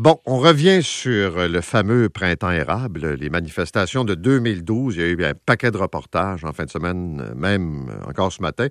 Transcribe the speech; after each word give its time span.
Bon, 0.00 0.18
on 0.24 0.38
revient 0.38 0.82
sur 0.82 1.46
le 1.46 1.60
fameux 1.60 2.08
printemps 2.08 2.50
érable, 2.50 3.16
les 3.16 3.28
manifestations 3.28 4.02
de 4.02 4.14
2012. 4.14 4.96
Il 4.96 5.02
y 5.02 5.04
a 5.04 5.08
eu 5.08 5.24
un 5.26 5.34
paquet 5.34 5.70
de 5.70 5.76
reportages 5.76 6.42
en 6.42 6.54
fin 6.54 6.64
de 6.64 6.70
semaine, 6.70 7.34
même 7.36 7.94
encore 8.08 8.32
ce 8.32 8.40
matin. 8.40 8.68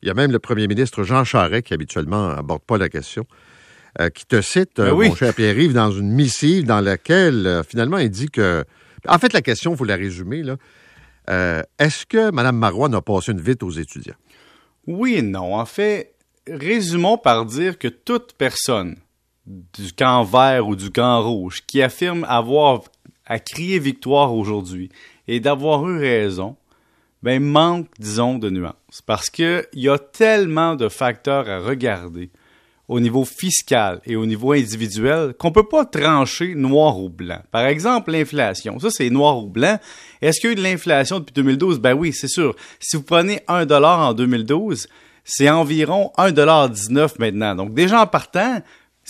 Il 0.00 0.06
y 0.06 0.12
a 0.12 0.14
même 0.14 0.30
le 0.30 0.38
premier 0.38 0.68
ministre 0.68 1.02
Jean 1.02 1.24
Charest, 1.24 1.66
qui 1.66 1.74
habituellement 1.74 2.36
n'aborde 2.36 2.62
pas 2.62 2.78
la 2.78 2.88
question, 2.88 3.26
euh, 4.00 4.10
qui 4.10 4.26
te 4.26 4.40
cite, 4.40 4.76
Ben 4.76 4.84
euh, 4.84 4.92
oui. 4.92 5.08
mon 5.08 5.16
cher 5.16 5.34
Pierre-Yves, 5.34 5.72
dans 5.72 5.90
une 5.90 6.12
missive 6.12 6.66
dans 6.66 6.80
laquelle, 6.80 7.48
euh, 7.48 7.62
finalement, 7.64 7.98
il 7.98 8.08
dit 8.08 8.28
que... 8.28 8.64
En 9.08 9.18
fait, 9.18 9.32
la 9.32 9.42
question, 9.42 9.72
il 9.72 9.76
faut 9.76 9.84
la 9.84 9.96
résumer, 9.96 10.44
là. 10.44 10.56
Est-ce 11.80 12.06
que 12.06 12.30
Mme 12.30 12.56
Marois 12.56 12.88
n'a 12.88 13.02
passé 13.02 13.32
une 13.32 13.40
vite 13.40 13.64
aux 13.64 13.72
étudiants? 13.72 14.14
Oui 14.86 15.16
et 15.16 15.22
non. 15.22 15.56
En 15.56 15.66
fait, 15.66 16.14
résumons 16.48 17.18
par 17.18 17.44
dire 17.44 17.76
que 17.76 17.88
toute 17.88 18.34
personne 18.38 18.94
du 19.50 19.92
camp 19.92 20.22
vert 20.24 20.68
ou 20.68 20.76
du 20.76 20.90
camp 20.90 21.22
rouge 21.22 21.62
qui 21.66 21.82
affirme 21.82 22.24
avoir 22.28 22.82
à 23.26 23.38
crier 23.38 23.78
victoire 23.78 24.34
aujourd'hui 24.34 24.90
et 25.28 25.40
d'avoir 25.40 25.88
eu 25.88 25.98
raison, 25.98 26.56
ben 27.22 27.42
manque, 27.42 27.86
disons, 27.98 28.38
de 28.38 28.50
nuances. 28.50 29.02
Parce 29.06 29.30
qu'il 29.30 29.64
y 29.74 29.88
a 29.88 29.98
tellement 29.98 30.74
de 30.74 30.88
facteurs 30.88 31.48
à 31.48 31.60
regarder 31.60 32.30
au 32.88 32.98
niveau 32.98 33.24
fiscal 33.24 34.00
et 34.04 34.16
au 34.16 34.26
niveau 34.26 34.52
individuel 34.52 35.34
qu'on 35.38 35.52
peut 35.52 35.68
pas 35.68 35.84
trancher 35.84 36.56
noir 36.56 36.98
ou 36.98 37.08
blanc. 37.08 37.40
Par 37.52 37.66
exemple, 37.66 38.10
l'inflation. 38.10 38.80
Ça, 38.80 38.90
c'est 38.90 39.10
noir 39.10 39.38
ou 39.38 39.48
blanc. 39.48 39.78
Est-ce 40.20 40.40
qu'il 40.40 40.48
y 40.48 40.50
a 40.50 40.52
eu 40.54 40.56
de 40.56 40.62
l'inflation 40.62 41.20
depuis 41.20 41.34
2012? 41.34 41.78
Ben 41.78 41.94
oui, 41.94 42.12
c'est 42.12 42.28
sûr. 42.28 42.56
Si 42.80 42.96
vous 42.96 43.04
prenez 43.04 43.42
1 43.46 43.66
dollar 43.66 44.08
en 44.08 44.12
2012, 44.12 44.88
c'est 45.22 45.48
environ 45.48 46.10
1,19 46.18 47.12
maintenant. 47.20 47.54
Donc, 47.54 47.74
déjà 47.74 48.02
en 48.02 48.06
partant, 48.06 48.60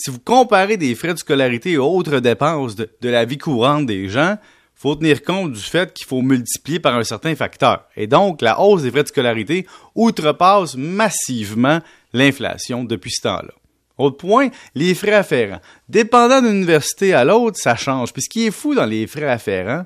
si 0.00 0.10
vous 0.10 0.18
comparez 0.18 0.78
des 0.78 0.94
frais 0.94 1.12
de 1.12 1.18
scolarité 1.18 1.72
et 1.72 1.78
autres 1.78 2.20
dépenses 2.20 2.74
de, 2.74 2.88
la 3.02 3.24
vie 3.26 3.36
courante 3.36 3.84
des 3.84 4.08
gens, 4.08 4.38
faut 4.74 4.94
tenir 4.94 5.22
compte 5.22 5.52
du 5.52 5.60
fait 5.60 5.92
qu'il 5.92 6.06
faut 6.06 6.22
multiplier 6.22 6.80
par 6.80 6.96
un 6.96 7.04
certain 7.04 7.34
facteur. 7.34 7.84
Et 7.96 8.06
donc, 8.06 8.40
la 8.40 8.60
hausse 8.60 8.82
des 8.82 8.90
frais 8.90 9.02
de 9.02 9.08
scolarité 9.08 9.66
outrepasse 9.94 10.74
massivement 10.74 11.80
l'inflation 12.14 12.84
depuis 12.84 13.10
ce 13.10 13.22
temps-là. 13.22 13.52
Autre 13.98 14.16
point, 14.16 14.48
les 14.74 14.94
frais 14.94 15.12
afférents. 15.12 15.60
Dépendant 15.90 16.40
d'une 16.40 16.56
université 16.56 17.12
à 17.12 17.26
l'autre, 17.26 17.58
ça 17.58 17.76
change. 17.76 18.14
Puis 18.14 18.22
ce 18.22 18.30
qui 18.30 18.46
est 18.46 18.50
fou 18.50 18.74
dans 18.74 18.86
les 18.86 19.06
frais 19.06 19.28
afférents, 19.28 19.84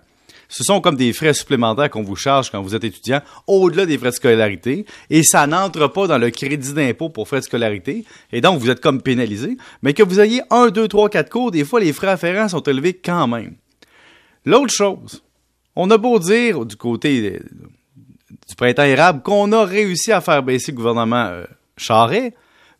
ce 0.48 0.64
sont 0.64 0.80
comme 0.80 0.96
des 0.96 1.12
frais 1.12 1.34
supplémentaires 1.34 1.90
qu'on 1.90 2.02
vous 2.02 2.16
charge 2.16 2.50
quand 2.50 2.62
vous 2.62 2.74
êtes 2.74 2.84
étudiant, 2.84 3.20
au-delà 3.46 3.86
des 3.86 3.98
frais 3.98 4.10
de 4.10 4.14
scolarité, 4.14 4.86
et 5.10 5.22
ça 5.22 5.46
n'entre 5.46 5.88
pas 5.88 6.06
dans 6.06 6.18
le 6.18 6.30
crédit 6.30 6.72
d'impôt 6.72 7.08
pour 7.08 7.28
frais 7.28 7.40
de 7.40 7.44
scolarité, 7.44 8.04
et 8.32 8.40
donc 8.40 8.60
vous 8.60 8.70
êtes 8.70 8.80
comme 8.80 9.02
pénalisé, 9.02 9.56
mais 9.82 9.94
que 9.94 10.02
vous 10.02 10.20
ayez 10.20 10.42
un, 10.50 10.68
deux, 10.68 10.88
trois, 10.88 11.08
quatre 11.08 11.30
cours, 11.30 11.50
des 11.50 11.64
fois 11.64 11.80
les 11.80 11.92
frais 11.92 12.08
afférents 12.08 12.48
sont 12.48 12.62
élevés 12.62 12.94
quand 12.94 13.26
même. 13.26 13.54
L'autre 14.44 14.72
chose, 14.72 15.22
on 15.76 15.90
a 15.90 15.98
beau 15.98 16.18
dire 16.18 16.64
du 16.66 16.76
côté 16.76 17.34
euh, 17.34 17.40
du 18.48 18.54
printemps 18.56 18.84
érable 18.84 19.22
qu'on 19.22 19.52
a 19.52 19.64
réussi 19.64 20.12
à 20.12 20.20
faire 20.20 20.42
baisser 20.42 20.72
le 20.72 20.76
gouvernement 20.76 21.26
euh, 21.26 21.44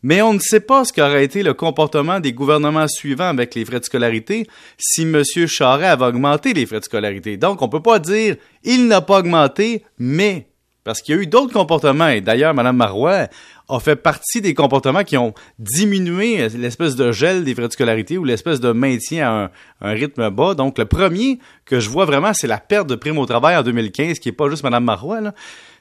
mais 0.05 0.21
on 0.21 0.35
ne 0.35 0.39
sait 0.39 0.61
pas 0.61 0.85
ce 0.85 0.93
qu'aurait 0.93 1.25
été 1.25 1.43
le 1.43 1.55
comportement 1.55 2.21
des 2.21 2.35
gouvernements 2.35 2.87
suivants 2.87 3.31
avec 3.31 3.55
les 3.55 3.65
frais 3.65 3.81
de 3.81 3.87
scolarité 3.87 4.47
si 4.77 5.03
M. 5.03 5.23
Charest 5.25 5.85
avait 5.85 6.05
augmenté 6.05 6.53
les 6.53 6.67
frais 6.67 6.81
de 6.81 6.85
scolarité. 6.85 7.39
Donc, 7.39 7.63
on 7.63 7.71
peut 7.71 7.81
pas 7.81 7.99
dire 7.99 8.37
il 8.65 8.87
n'a 8.87 9.01
pas 9.01 9.21
augmenté, 9.21 9.83
mais 9.99 10.47
parce 10.85 11.01
qu'il 11.01 11.15
y 11.15 11.19
a 11.19 11.23
eu 11.23 11.27
d'autres 11.27 11.55
comportements. 11.55 12.09
Et 12.09 12.21
d'ailleurs, 12.21 12.53
Mme 12.53 12.77
Marois 12.77 13.29
a 13.71 13.81
fait 13.81 13.97
partie 13.97 14.43
des 14.43 14.53
comportements 14.53 15.05
qui 15.05 15.17
ont 15.17 15.33
diminué 15.59 16.51
l'espèce 16.51 16.97
de 16.97 17.11
gel 17.11 17.43
des 17.43 17.55
frais 17.55 17.69
de 17.69 17.73
scolarité 17.73 18.19
ou 18.19 18.25
l'espèce 18.25 18.61
de 18.61 18.73
maintien 18.73 19.51
à 19.81 19.89
un, 19.89 19.93
rythme 19.95 20.29
bas. 20.29 20.55
Donc, 20.55 20.77
le 20.77 20.85
premier 20.85 21.39
que 21.65 21.81
je 21.81 21.89
vois 21.89 22.05
vraiment, 22.05 22.35
c'est 22.35 22.47
la 22.47 22.59
perte 22.59 22.87
de 22.89 22.95
prime 22.95 23.17
au 23.17 23.25
travail 23.25 23.57
en 23.57 23.63
2015, 23.63 24.19
qui 24.19 24.29
est 24.29 24.33
pas 24.33 24.51
juste 24.51 24.65
Mme 24.65 24.85
Marois, 24.85 25.23
là. 25.23 25.35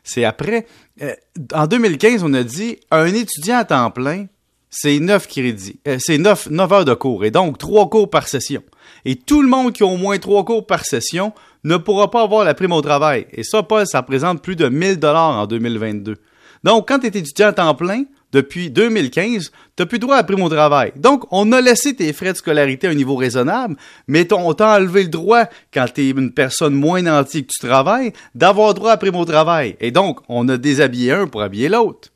C'est 0.03 0.25
après. 0.25 0.65
Euh, 1.01 1.13
en 1.53 1.67
2015, 1.67 2.23
on 2.23 2.33
a 2.33 2.43
dit 2.43 2.79
un 2.91 3.05
étudiant 3.07 3.57
à 3.57 3.65
temps 3.65 3.89
plein, 3.91 4.27
c'est 4.69 4.99
9 4.99 5.27
crédits. 5.27 5.79
Euh, 5.87 5.97
c'est 5.99 6.17
9, 6.17 6.49
9 6.49 6.73
heures 6.73 6.85
de 6.85 6.93
cours. 6.93 7.25
Et 7.25 7.31
donc, 7.31 7.57
3 7.57 7.89
cours 7.89 8.09
par 8.09 8.27
session. 8.27 8.63
Et 9.05 9.15
tout 9.15 9.41
le 9.41 9.47
monde 9.47 9.71
qui 9.71 9.83
a 9.83 9.85
au 9.85 9.97
moins 9.97 10.17
3 10.17 10.43
cours 10.45 10.65
par 10.65 10.85
session 10.85 11.31
ne 11.63 11.77
pourra 11.77 12.11
pas 12.11 12.23
avoir 12.23 12.43
la 12.43 12.53
prime 12.53 12.73
au 12.73 12.81
travail. 12.81 13.27
Et 13.31 13.43
ça, 13.43 13.63
Paul, 13.63 13.87
ça 13.87 14.01
représente 14.01 14.41
plus 14.41 14.55
de 14.55 14.67
1000 14.67 14.99
dollars 14.99 15.37
en 15.37 15.47
2022. 15.47 16.15
Donc, 16.63 16.87
quand 16.87 16.99
tu 16.99 17.05
es 17.05 17.09
étudiant 17.09 17.47
à 17.47 17.53
temps 17.53 17.75
plein, 17.75 18.03
depuis 18.33 18.69
2015, 18.71 19.51
tu 19.77 19.85
plus 19.85 19.99
droit 19.99 20.17
à 20.17 20.23
prime 20.23 20.41
au 20.41 20.49
travail. 20.49 20.91
Donc, 20.95 21.23
on 21.31 21.51
a 21.51 21.61
laissé 21.61 21.95
tes 21.95 22.11
frais 22.13 22.33
de 22.33 22.37
scolarité 22.37 22.87
à 22.87 22.89
un 22.89 22.95
niveau 22.95 23.15
raisonnable, 23.15 23.75
mais 24.07 24.27
on 24.33 24.53
t'a 24.53 24.75
enlevé 24.75 25.03
le 25.03 25.09
droit, 25.09 25.45
quand 25.73 25.85
tu 25.93 26.01
es 26.01 26.09
une 26.09 26.33
personne 26.33 26.73
moins 26.73 27.03
nantie 27.03 27.45
que 27.45 27.51
tu 27.51 27.59
travailles, 27.65 28.11
d'avoir 28.35 28.73
droit 28.73 28.91
à 28.91 28.97
prime 28.97 29.15
au 29.15 29.25
travail. 29.25 29.77
Et 29.79 29.91
donc, 29.91 30.19
on 30.27 30.49
a 30.49 30.57
déshabillé 30.57 31.11
un 31.11 31.27
pour 31.27 31.43
habiller 31.43 31.69
l'autre. 31.69 32.09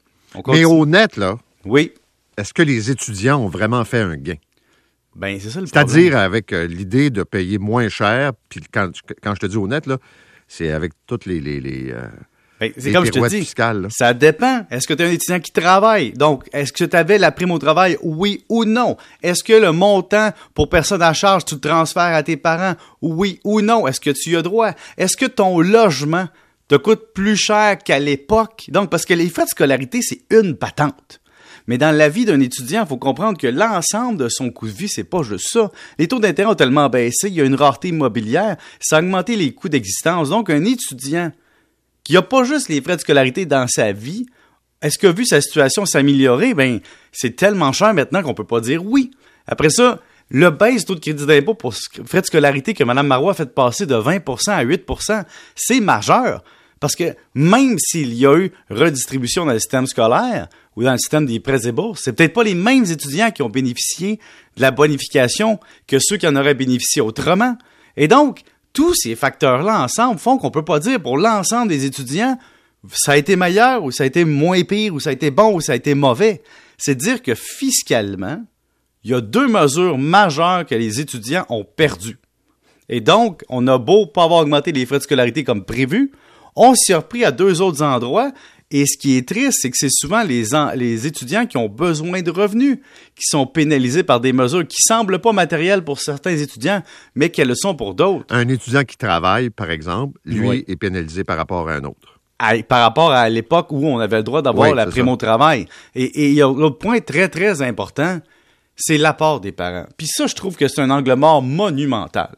Mais 0.48 0.66
au 0.66 0.86
net, 0.86 1.18
là, 1.18 1.38
Oui. 1.66 1.94
est-ce 2.38 2.54
que 2.54 2.64
les 2.64 2.92
étudiants 2.92 3.40
ont 3.40 3.48
vraiment 3.50 3.86
fait 3.86 4.02
un 4.02 4.18
gain? 4.18 4.36
Ben, 5.16 5.40
c'est 5.40 5.50
ça 5.50 5.62
le 5.62 5.66
problème. 5.68 5.88
C'est-à-dire 5.88 6.18
avec 6.18 6.54
euh, 6.54 6.68
l'idée 6.68 7.10
de 7.10 7.24
payer 7.24 7.58
moins 7.58 7.90
cher, 7.90 8.34
puis 8.50 8.62
quand, 8.72 8.92
quand 9.24 9.34
je 9.36 9.40
te 9.40 9.46
dis 9.48 9.58
honnête, 9.58 9.88
là, 9.88 9.98
c'est 10.48 10.72
avec 10.72 10.94
toutes 11.08 11.26
les, 11.26 11.40
les, 11.40 11.60
les, 11.60 11.92
euh, 11.92 12.08
Ben, 12.60 12.72
c'est 12.78 12.92
comme 12.92 13.06
je 13.06 13.12
te 13.12 13.28
dis. 13.30 13.40
fiscales. 13.40 13.88
Ça 13.92 14.14
dépend. 14.14 14.66
Est-ce 14.72 14.88
que 14.88 14.94
tu 14.94 15.04
es 15.04 15.06
un 15.06 15.12
étudiant 15.12 15.40
qui 15.40 15.52
travaille? 15.52 16.12
Donc, 16.14 16.46
est-ce 16.54 16.74
que 16.74 16.86
tu 16.86 16.96
avais 16.96 17.18
la 17.18 17.32
prime 17.32 17.52
au 17.52 17.60
travail? 17.60 17.98
Oui 18.02 18.44
ou 18.50 18.66
non? 18.66 18.98
Est-ce 19.22 19.44
que 19.44 19.54
le 19.54 19.72
montant 19.72 20.32
pour 20.56 20.70
personne 20.70 21.02
à 21.02 21.14
charge, 21.14 21.46
tu 21.46 21.56
le 21.56 21.62
transfères 21.62 22.16
à 22.16 22.24
tes 22.24 22.38
parents? 22.38 22.74
Oui 23.02 23.40
ou 23.44 23.62
non? 23.62 23.88
Est-ce 23.88 24.00
que 24.00 24.10
tu 24.10 24.32
y 24.32 24.36
as 24.36 24.42
droit? 24.42 24.72
Est-ce 24.98 25.16
que 25.16 25.28
ton 25.28 25.60
logement 25.60 26.28
te 26.68 26.76
coûte 26.76 27.14
plus 27.14 27.38
cher 27.38 27.78
qu'à 27.78 28.00
l'époque? 28.00 28.66
Donc, 28.70 28.90
parce 28.90 29.06
que 29.06 29.14
les 29.14 29.30
frais 29.30 29.46
de 29.46 29.50
scolarité, 29.50 30.02
c'est 30.02 30.22
une 30.32 30.56
patente. 30.56 31.22
Mais 31.68 31.78
dans 31.78 31.96
la 31.96 32.10
vie 32.10 32.26
d'un 32.26 32.40
étudiant, 32.40 32.84
il 32.84 32.88
faut 32.88 32.98
comprendre 32.98 33.38
que 33.38 33.48
l'ensemble 33.48 34.18
de 34.18 34.30
son 34.30 34.50
coût 34.50 34.68
de 34.68 34.72
vie, 34.72 34.88
c'est 34.88 35.04
pas 35.04 35.22
juste 35.22 35.50
ça. 35.52 35.70
Les 36.00 36.08
taux 36.08 36.20
d'intérêt 36.20 36.50
ont 36.50 36.56
tellement 36.56 36.88
baissé, 36.90 37.28
il 37.28 37.34
y 37.34 37.42
a 37.42 37.44
une 37.44 37.56
rareté 37.56 37.90
immobilière, 37.90 38.56
ça 38.80 38.98
a 38.98 39.00
augmenté 39.00 39.36
les 39.36 39.54
coûts 39.54 39.68
d'existence. 39.70 40.30
Donc, 40.30 40.50
un 40.50 40.64
étudiant 40.64 41.32
qui 42.08 42.14
n'a 42.14 42.22
pas 42.22 42.46
juste 42.46 42.70
les 42.70 42.82
frais 42.82 42.96
de 42.96 43.02
scolarité 43.02 43.46
dans 43.46 43.68
sa 43.68 43.92
vie, 43.92 44.26
est-ce 44.82 44.98
que 44.98 45.08
vu 45.08 45.26
sa 45.26 45.42
situation 45.42 45.86
s'améliorer, 45.86 46.54
ben 46.54 46.80
c'est 47.12 47.36
tellement 47.36 47.74
cher 47.74 47.94
maintenant 47.94 48.24
qu'on 48.24 48.34
peut 48.34 48.46
pas 48.46 48.62
dire 48.62 48.82
oui. 48.86 49.12
Après 49.46 49.70
ça, 49.70 50.00
le 50.30 50.50
baisse 50.50 50.86
taux 50.86 50.96
de 50.96 51.02
crédit 51.02 51.26
d'impôt 51.26 51.54
pour 51.54 51.74
frais 51.76 52.22
de 52.22 52.26
scolarité 52.26 52.74
que 52.74 52.86
Mme 52.86 53.08
Marois 53.08 53.34
a 53.34 53.36
fait 53.36 53.54
passer 53.54 53.86
de 53.86 53.96
20% 53.96 54.52
à 54.52 54.64
8% 54.64 55.26
c'est 55.54 55.82
majeur. 55.82 56.46
Parce 56.80 56.96
que 56.96 57.14
même 57.36 57.78
s'il 57.78 58.14
y 58.14 58.26
a 58.26 58.38
eu 58.38 58.54
redistribution 58.70 59.46
dans 59.46 59.52
le 59.52 59.60
système 59.60 59.86
scolaire 59.86 60.48
ou 60.78 60.84
dans 60.84 60.94
le 60.94 60.98
système 61.00 61.26
des 61.26 61.42
prêts 61.42 61.68
et 61.68 61.74
bourses, 61.74 62.04
c'est 62.06 62.14
peut-être 62.14 62.32
pas 62.32 62.44
les 62.44 62.56
mêmes 62.56 62.86
étudiants 62.86 63.32
qui 63.32 63.42
ont 63.42 63.50
bénéficié 63.50 64.18
de 64.56 64.62
la 64.62 64.72
bonification 64.72 65.60
que 65.88 65.98
ceux 66.00 66.16
qui 66.16 66.26
en 66.26 66.38
auraient 66.38 66.54
bénéficié 66.54 67.02
autrement. 67.02 67.58
Et 67.98 68.08
donc, 68.08 68.44
tous 68.78 68.94
ces 68.94 69.16
facteurs-là 69.16 69.82
ensemble 69.82 70.20
font 70.20 70.38
qu'on 70.38 70.52
peut 70.52 70.64
pas 70.64 70.80
dire 70.80 71.02
pour 71.02 71.18
l'ensemble 71.18 71.70
des 71.70 71.86
étudiants 71.86 72.38
ça 72.94 73.14
a 73.14 73.18
été 73.18 73.36
meilleur 73.36 73.84
ou 73.84 73.90
ça 73.90 74.04
a 74.04 74.06
été 74.08 74.24
moins 74.24 74.62
pire 74.62 74.94
ou 74.94 75.00
ça 75.00 75.10
a 75.10 75.14
été 75.14 75.32
bon 75.32 75.56
ou 75.56 75.62
ça 75.62 75.72
a 75.72 75.76
été 75.76 75.96
mauvais. 75.96 76.44
C'est 76.78 76.94
dire 76.94 77.24
que 77.24 77.34
fiscalement, 77.34 78.44
il 79.04 79.10
y 79.10 79.14
a 79.16 79.20
deux 79.20 79.48
mesures 79.48 79.98
majeures 79.98 80.64
que 80.64 80.76
les 80.76 81.00
étudiants 81.00 81.44
ont 81.50 81.64
perdues. 81.64 82.20
Et 82.88 83.02
donc, 83.02 83.44
on 83.50 83.66
a 83.68 83.80
beau 83.80 84.06
pas 84.06 84.26
avoir 84.26 84.42
augmenté 84.42 84.72
les 84.72 84.86
frais 84.86 85.00
de 85.00 85.04
scolarité 85.04 85.44
comme 85.44 85.66
prévu, 85.66 86.12
on 86.56 86.76
s'y 86.76 86.94
a 86.94 86.98
repris 86.98 87.26
à 87.26 87.32
deux 87.32 87.62
autres 87.62 87.82
endroits. 87.82 88.32
Et 88.70 88.86
ce 88.86 88.98
qui 88.98 89.16
est 89.18 89.26
triste, 89.26 89.60
c'est 89.62 89.70
que 89.70 89.78
c'est 89.78 89.90
souvent 89.90 90.24
les, 90.24 90.54
en- 90.54 90.72
les 90.72 91.08
étudiants 91.08 91.46
qui 91.46 91.56
ont 91.56 91.70
besoin 91.70 92.22
de 92.22 92.30
revenus 92.32 92.80
qui 93.16 93.24
sont 93.24 93.48
pénalisés 93.48 94.04
par 94.04 94.20
des 94.20 94.34
mesures 94.34 94.68
qui 94.68 94.76
semblent 94.82 95.20
pas 95.20 95.32
matérielles 95.32 95.84
pour 95.86 96.02
certains 96.02 96.36
étudiants, 96.38 96.84
mais 97.16 97.30
qu'elles 97.30 97.48
le 97.48 97.56
sont 97.56 97.76
pour 97.76 97.94
d'autres. 97.94 98.26
Un 98.30 98.48
étudiant 98.50 98.84
qui 98.84 98.98
travaille, 98.98 99.50
par 99.50 99.72
exemple, 99.72 100.20
lui, 100.26 100.48
Oui. 100.48 100.66
est 100.68 100.76
pénalisé 100.76 101.24
par 101.24 101.38
rapport 101.38 101.70
à 101.70 101.76
un 101.76 101.84
autre. 101.86 102.20
à- 102.40 102.62
par 102.62 102.82
rapport 102.82 103.12
à 103.12 103.30
l'époque 103.30 103.72
où 103.72 103.88
on 103.88 103.98
avait 104.00 104.18
le 104.18 104.24
droit 104.24 104.42
d'avoir 104.44 104.70
Oui, 104.70 104.76
la 104.76 104.86
prime 104.86 105.06
ça. 105.08 105.12
au 105.12 105.16
travail. 105.16 105.66
Et 105.96 106.04
et 106.04 106.28
il 106.28 106.34
y 106.36 106.42
a 106.42 106.48
l'autre 106.54 106.78
point 106.78 107.00
très, 107.00 107.30
très 107.30 107.62
important, 107.64 108.20
c'est 108.76 108.98
l'apport 109.00 109.40
des 109.40 109.52
parents. 109.54 109.88
Puis 109.98 110.06
ça, 110.08 110.28
je 110.28 110.36
trouve 110.36 110.56
que 110.56 110.68
c'est 110.68 110.82
un 110.82 110.90
angle 110.92 111.14
mort 111.16 111.42
monumental. 111.42 112.36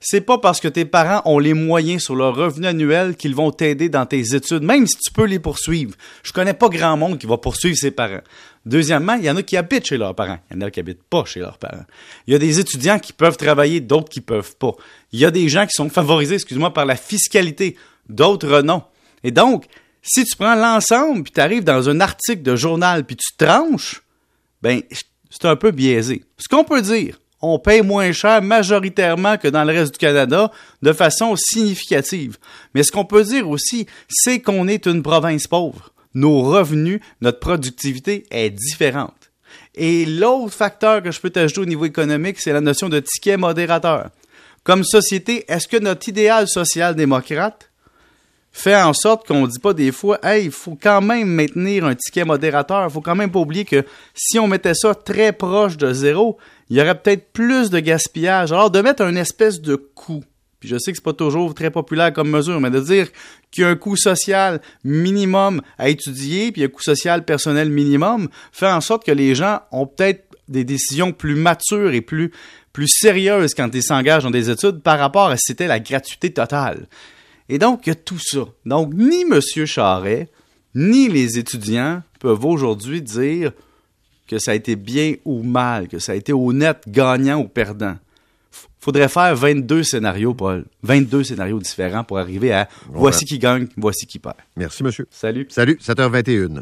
C'est 0.00 0.20
pas 0.20 0.38
parce 0.38 0.60
que 0.60 0.68
tes 0.68 0.84
parents 0.84 1.22
ont 1.24 1.38
les 1.38 1.54
moyens 1.54 2.02
sur 2.02 2.16
leur 2.16 2.34
revenu 2.34 2.66
annuel 2.66 3.16
qu'ils 3.16 3.34
vont 3.34 3.50
t'aider 3.50 3.88
dans 3.88 4.06
tes 4.06 4.34
études, 4.34 4.62
même 4.62 4.86
si 4.86 4.96
tu 4.96 5.12
peux 5.12 5.24
les 5.24 5.38
poursuivre. 5.38 5.94
Je 6.22 6.32
connais 6.32 6.54
pas 6.54 6.68
grand 6.68 6.96
monde 6.96 7.18
qui 7.18 7.26
va 7.26 7.38
poursuivre 7.38 7.76
ses 7.76 7.92
parents. 7.92 8.22
Deuxièmement, 8.66 9.14
il 9.14 9.24
y 9.24 9.30
en 9.30 9.36
a 9.36 9.42
qui 9.42 9.56
habitent 9.56 9.86
chez 9.86 9.98
leurs 9.98 10.14
parents. 10.14 10.38
Il 10.50 10.54
y 10.54 10.58
en 10.58 10.66
a 10.66 10.70
qui 10.70 10.80
habitent 10.80 11.02
pas 11.02 11.24
chez 11.24 11.40
leurs 11.40 11.58
parents. 11.58 11.84
Il 12.26 12.32
y 12.32 12.36
a 12.36 12.38
des 12.38 12.60
étudiants 12.60 12.98
qui 12.98 13.12
peuvent 13.12 13.36
travailler, 13.36 13.80
d'autres 13.80 14.08
qui 14.08 14.20
peuvent 14.20 14.56
pas. 14.56 14.72
Il 15.12 15.20
y 15.20 15.24
a 15.24 15.30
des 15.30 15.48
gens 15.48 15.66
qui 15.66 15.72
sont 15.72 15.88
favorisés, 15.88 16.34
excuse-moi, 16.34 16.72
par 16.72 16.86
la 16.86 16.96
fiscalité, 16.96 17.76
d'autres 18.08 18.62
non. 18.62 18.82
Et 19.24 19.30
donc, 19.30 19.66
si 20.02 20.24
tu 20.24 20.36
prends 20.36 20.54
l'ensemble, 20.54 21.22
puis 21.22 21.32
tu 21.32 21.40
arrives 21.40 21.64
dans 21.64 21.88
un 21.88 22.00
article 22.00 22.42
de 22.42 22.56
journal, 22.56 23.04
puis 23.04 23.16
tu 23.16 23.36
tranches, 23.36 24.02
ben, 24.60 24.82
c'est 25.30 25.44
un 25.44 25.56
peu 25.56 25.70
biaisé. 25.70 26.24
Ce 26.38 26.48
qu'on 26.48 26.64
peut 26.64 26.82
dire, 26.82 27.18
on 27.42 27.58
paye 27.58 27.82
moins 27.82 28.12
cher 28.12 28.40
majoritairement 28.40 29.36
que 29.36 29.48
dans 29.48 29.64
le 29.64 29.72
reste 29.72 29.94
du 29.94 29.98
Canada 29.98 30.50
de 30.80 30.92
façon 30.92 31.34
significative. 31.36 32.38
Mais 32.74 32.84
ce 32.84 32.92
qu'on 32.92 33.04
peut 33.04 33.24
dire 33.24 33.48
aussi, 33.48 33.86
c'est 34.08 34.40
qu'on 34.40 34.68
est 34.68 34.86
une 34.86 35.02
province 35.02 35.48
pauvre. 35.48 35.92
Nos 36.14 36.42
revenus, 36.42 37.00
notre 37.20 37.40
productivité 37.40 38.24
est 38.30 38.50
différente. 38.50 39.30
Et 39.74 40.04
l'autre 40.06 40.54
facteur 40.54 41.02
que 41.02 41.10
je 41.10 41.20
peux 41.20 41.30
t'ajouter 41.30 41.60
au 41.60 41.66
niveau 41.66 41.84
économique, 41.84 42.40
c'est 42.40 42.52
la 42.52 42.60
notion 42.60 42.88
de 42.88 43.00
ticket 43.00 43.36
modérateur. 43.36 44.10
Comme 44.64 44.84
société, 44.84 45.44
est-ce 45.48 45.66
que 45.66 45.78
notre 45.78 46.08
idéal 46.08 46.46
social-démocrate 46.46 47.71
fait 48.52 48.76
en 48.76 48.92
sorte 48.92 49.26
qu'on 49.26 49.42
ne 49.42 49.46
dit 49.46 49.58
pas 49.58 49.72
des 49.72 49.92
fois, 49.92 50.18
hey, 50.22 50.44
il 50.44 50.50
faut 50.50 50.78
quand 50.80 51.00
même 51.00 51.26
maintenir 51.28 51.86
un 51.86 51.94
ticket 51.94 52.24
modérateur. 52.24 52.84
Il 52.84 52.92
faut 52.92 53.00
quand 53.00 53.14
même 53.14 53.30
pas 53.30 53.38
oublier 53.38 53.64
que 53.64 53.84
si 54.14 54.38
on 54.38 54.46
mettait 54.46 54.74
ça 54.74 54.94
très 54.94 55.32
proche 55.32 55.78
de 55.78 55.92
zéro, 55.92 56.38
il 56.68 56.76
y 56.76 56.80
aurait 56.80 57.00
peut-être 57.00 57.32
plus 57.32 57.70
de 57.70 57.80
gaspillage. 57.80 58.52
Alors, 58.52 58.70
de 58.70 58.80
mettre 58.80 59.02
un 59.02 59.16
espèce 59.16 59.60
de 59.60 59.76
coût, 59.76 60.22
puis 60.60 60.68
je 60.68 60.76
sais 60.78 60.92
que 60.92 60.98
c'est 60.98 61.04
pas 61.04 61.12
toujours 61.14 61.54
très 61.54 61.70
populaire 61.70 62.12
comme 62.12 62.30
mesure, 62.30 62.60
mais 62.60 62.70
de 62.70 62.80
dire 62.80 63.08
qu'il 63.50 63.62
y 63.62 63.64
a 63.64 63.70
un 63.70 63.76
coût 63.76 63.96
social 63.96 64.60
minimum 64.84 65.62
à 65.78 65.88
étudier, 65.88 66.52
puis 66.52 66.62
un 66.62 66.68
coût 66.68 66.82
social 66.82 67.24
personnel 67.24 67.70
minimum, 67.70 68.28
fait 68.52 68.70
en 68.70 68.80
sorte 68.80 69.04
que 69.04 69.12
les 69.12 69.34
gens 69.34 69.60
ont 69.72 69.86
peut-être 69.86 70.24
des 70.46 70.64
décisions 70.64 71.12
plus 71.12 71.34
matures 71.34 71.92
et 71.94 72.02
plus, 72.02 72.32
plus 72.72 72.88
sérieuses 72.88 73.54
quand 73.54 73.74
ils 73.74 73.82
s'engagent 73.82 74.24
dans 74.24 74.30
des 74.30 74.50
études 74.50 74.82
par 74.82 74.98
rapport 74.98 75.28
à 75.28 75.36
si 75.36 75.46
c'était 75.48 75.66
la 75.66 75.80
gratuité 75.80 76.32
totale. 76.32 76.86
Et 77.48 77.58
donc, 77.58 77.86
il 77.86 77.90
y 77.90 77.92
a 77.92 77.96
tout 77.96 78.18
ça. 78.18 78.46
Donc, 78.64 78.94
ni 78.94 79.22
M. 79.22 79.40
Charret, 79.66 80.28
ni 80.74 81.08
les 81.08 81.38
étudiants 81.38 82.02
peuvent 82.18 82.44
aujourd'hui 82.44 83.02
dire 83.02 83.52
que 84.26 84.38
ça 84.38 84.52
a 84.52 84.54
été 84.54 84.76
bien 84.76 85.14
ou 85.24 85.42
mal, 85.42 85.88
que 85.88 85.98
ça 85.98 86.12
a 86.12 86.14
été 86.14 86.32
honnête, 86.32 86.82
gagnant 86.88 87.40
ou 87.40 87.48
perdant. 87.48 87.96
Faudrait 88.80 89.08
faire 89.08 89.36
22 89.36 89.84
scénarios, 89.84 90.34
Paul. 90.34 90.64
22 90.82 91.22
scénarios 91.22 91.60
différents 91.60 92.02
pour 92.02 92.18
arriver 92.18 92.52
à 92.52 92.68
voici 92.88 93.24
qui 93.24 93.38
gagne, 93.38 93.68
voici 93.76 94.06
qui 94.06 94.18
perd. 94.18 94.34
Merci, 94.56 94.82
monsieur. 94.82 95.06
Salut. 95.10 95.46
Salut, 95.50 95.78
7h21. 95.80 96.60